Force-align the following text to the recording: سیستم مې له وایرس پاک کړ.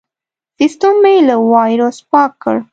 سیستم 0.57 0.93
مې 1.03 1.15
له 1.27 1.35
وایرس 1.51 1.97
پاک 2.11 2.31
کړ. 2.43 2.55